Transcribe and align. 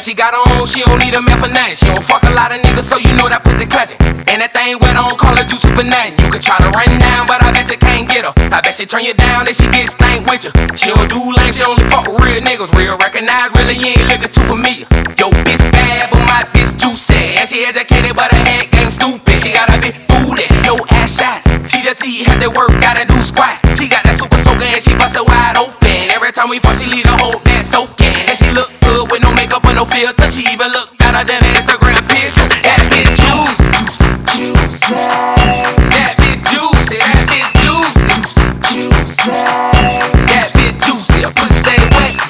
She 0.00 0.16
got 0.16 0.32
her 0.32 0.40
own, 0.56 0.64
she 0.64 0.80
don't 0.80 0.96
need 0.96 1.12
a 1.12 1.20
man 1.20 1.36
for 1.36 1.52
nothing. 1.52 1.76
She 1.76 1.84
don't 1.84 2.00
fuck 2.00 2.24
a 2.24 2.32
lot 2.32 2.48
of 2.48 2.58
niggas, 2.64 2.88
so 2.88 2.96
you 2.96 3.12
know 3.20 3.28
that 3.28 3.44
pussy 3.44 3.68
clutching. 3.68 4.00
And 4.32 4.40
that 4.40 4.56
thing 4.56 4.80
wet 4.80 4.96
on 4.96 5.12
call 5.20 5.36
her 5.36 5.44
juicy 5.44 5.68
for 5.76 5.84
nothing. 5.84 6.16
You 6.24 6.32
can 6.32 6.40
try 6.40 6.56
to 6.56 6.72
run 6.72 6.88
down, 6.96 7.28
but 7.28 7.44
I 7.44 7.52
bet 7.52 7.68
you 7.68 7.76
can't 7.76 8.08
get 8.08 8.24
her. 8.24 8.32
I 8.48 8.64
bet 8.64 8.80
she 8.80 8.88
turn 8.88 9.04
you 9.04 9.12
down, 9.12 9.44
then 9.44 9.52
she 9.52 9.68
get 9.68 9.92
stank 9.92 10.24
with 10.24 10.48
you. 10.48 10.52
She 10.72 10.88
don't 10.88 11.04
do 11.04 11.20
lame, 11.20 11.52
she 11.52 11.68
only 11.68 11.84
fuck 11.92 12.08
with 12.08 12.16
real 12.16 12.40
niggas. 12.40 12.72
Real 12.72 12.96
recognize, 12.96 13.52
really, 13.52 13.76
you 13.76 13.92
ain't 13.92 14.08
looking 14.08 14.32
too 14.32 14.46
familiar. 14.48 14.88
Yo, 15.20 15.28
bitch 15.44 15.60
bad, 15.68 16.08
but 16.08 16.24
my 16.24 16.48
bitch 16.48 16.72
juicy. 16.80 17.36
And 17.36 17.44
she 17.44 17.68
educated, 17.68 18.16
but 18.16 18.32
her 18.32 18.40
head 18.48 18.72
game 18.72 18.88
stupid. 18.88 19.36
She 19.36 19.52
got 19.52 19.68
a 19.68 19.76
big 19.84 20.00
booty, 20.08 20.48
no 20.64 20.80
ass 20.96 21.12
shots. 21.20 21.44
She 21.68 21.84
just 21.84 22.00
see 22.00 22.24
have 22.24 22.40
to 22.40 22.48
work, 22.56 22.72
do 23.04 23.09
That 40.30 40.50
bitch 40.54 40.78
juicy. 40.86 41.22
A 41.24 41.30
pussy 41.30 41.54
stay 41.54 41.78
wet. 41.96 42.29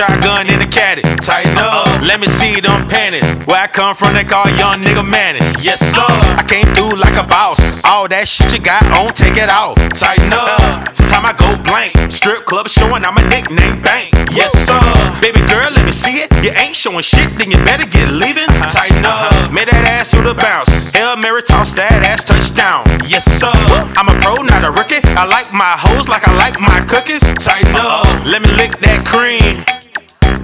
Shotgun 0.00 0.48
in 0.48 0.58
the 0.58 0.66
caddy. 0.66 1.02
Tighten 1.20 1.58
up. 1.60 1.84
Let 2.00 2.20
me 2.20 2.26
see 2.26 2.56
them 2.56 2.88
panties. 2.88 3.28
Where 3.44 3.60
I 3.60 3.66
come 3.68 3.94
from, 3.94 4.14
they 4.16 4.24
call 4.24 4.48
young 4.56 4.80
nigga 4.80 5.04
manage. 5.04 5.44
Yes, 5.60 5.76
sir. 5.76 6.08
I 6.40 6.44
came 6.48 6.64
through 6.72 6.96
like 6.96 7.20
a 7.20 7.26
boss. 7.28 7.60
All 7.84 8.08
that 8.08 8.24
shit 8.24 8.48
you 8.48 8.60
got 8.64 8.80
on, 8.96 9.12
take 9.12 9.36
it 9.36 9.52
off. 9.52 9.76
Tighten 9.92 10.32
up. 10.32 10.88
Time 11.12 11.28
I 11.28 11.36
go 11.36 11.52
blank. 11.68 11.92
Strip 12.08 12.48
club 12.48 12.68
showing, 12.68 13.04
I'm 13.04 13.20
a 13.20 13.24
nickname 13.28 13.76
bank. 13.84 14.16
Yes, 14.32 14.56
sir. 14.64 14.80
Baby 15.20 15.44
girl, 15.52 15.68
let 15.76 15.84
me 15.84 15.92
see 15.92 16.24
it. 16.24 16.32
You 16.40 16.56
ain't 16.56 16.76
showing 16.76 17.04
shit, 17.04 17.28
then 17.36 17.52
you 17.52 17.60
better 17.68 17.84
get 17.84 18.08
leaving. 18.08 18.48
Uh-huh. 18.48 18.72
Tighten 18.72 19.04
up. 19.04 19.12
Uh-huh. 19.12 19.52
Made 19.52 19.68
that 19.68 19.84
ass 19.84 20.08
through 20.08 20.32
the 20.32 20.38
bounce. 20.38 20.72
Hail 20.96 21.20
Mary 21.20 21.44
toss 21.44 21.76
that 21.76 22.00
ass 22.08 22.24
touchdown. 22.24 22.88
Yes, 23.04 23.28
sir. 23.28 23.52
I'm 24.00 24.08
a 24.08 24.16
pro, 24.24 24.40
not 24.40 24.64
a 24.64 24.72
rookie. 24.72 25.04
I 25.20 25.28
like 25.28 25.52
my 25.52 25.76
hoes 25.76 26.08
like 26.08 26.24
I 26.24 26.32
like 26.40 26.56
my 26.56 26.80
cookies. 26.88 27.20
Tighten 27.36 27.76
up. 27.76 27.84
Uh-huh. 27.84 28.32
Let 28.32 28.40
me 28.40 28.48
lick 28.56 28.80
that 28.80 29.04
cream. 29.04 29.60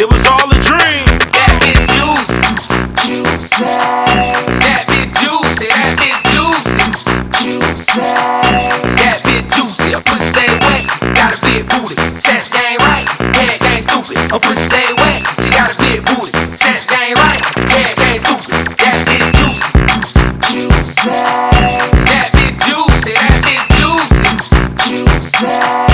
It 0.00 0.06
was 0.12 0.24
all 0.28 0.46
a 0.46 0.54
dream. 0.62 1.06
That 1.34 1.58
bitch 1.58 1.82
juicy. 1.90 2.38
That 4.62 4.86
bitch 4.86 5.10
juicy. 5.18 5.66
That 5.74 5.98
bitch 5.98 6.22
juicy. 6.30 6.86
That 8.94 9.18
bitch 9.26 9.46
juicy. 9.56 9.94
A 9.94 10.00
pussy 10.00 10.30
stay 10.30 10.54
wet. 10.62 10.86
Got 11.18 11.34
a 11.34 11.38
big 11.42 11.66
booty. 11.66 11.96
Right. 12.78 13.06
Stupid. 13.82 14.18
A 14.30 14.38
pussy 14.38 14.70
stay 14.70 14.86
wet. 15.02 15.18
She 15.42 15.50
got 15.50 15.74
a 15.74 15.76
big 15.82 16.06
booty. 16.06 16.30
Right. 17.18 17.42
Stupid. 18.22 18.78
That 18.78 19.02
bitch 19.02 19.34
juicy. 19.34 19.66
That 22.06 22.26
bitch 22.38 22.54
juicy. 22.62 23.14
That 23.18 23.34
bitch 23.42 23.66
juicy. 23.74 24.22
That 25.42 25.87